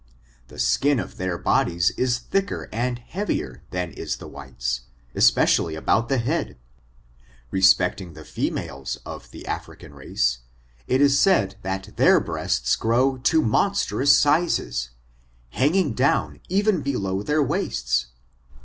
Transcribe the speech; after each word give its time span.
The 0.47 0.57
skin 0.57 0.99
of 0.99 1.17
their 1.17 1.37
bodies 1.37 1.91
is 1.91 2.17
thicker 2.17 2.67
and 2.71 2.97
heavier 2.97 3.61
than 3.69 3.91
is 3.91 4.15
the 4.15 4.27
whites^ 4.27 4.79
especially 5.13 5.75
abont 5.75 6.07
the 6.07 6.17
head* 6.17 6.57
Respecting 7.51 8.13
the 8.13 8.25
females 8.25 8.97
of 9.05 9.29
the 9.29 9.43
Af 9.47 9.67
rican 9.67 9.93
race, 9.93 10.39
it 10.87 11.01
is 11.01 11.19
said 11.19 11.53
that 11.61 11.97
their 11.97 12.19
breasts 12.19 12.75
grow 12.75 13.17
to 13.19 13.43
monstrous 13.43 14.17
sizes, 14.17 14.89
hanging 15.51 15.93
down 15.93 16.39
even 16.49 16.81
below 16.81 17.21
their 17.21 17.43
waists. 17.43 18.07